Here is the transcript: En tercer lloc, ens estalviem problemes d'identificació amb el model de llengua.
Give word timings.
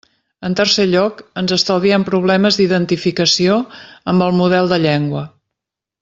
En 0.47 0.53
tercer 0.59 0.85
lloc, 0.91 1.19
ens 1.41 1.51
estalviem 1.57 2.05
problemes 2.09 2.57
d'identificació 2.61 3.59
amb 4.15 4.27
el 4.29 4.33
model 4.43 4.73
de 4.77 4.81
llengua. 4.87 5.23